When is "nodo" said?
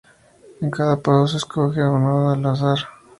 2.01-2.29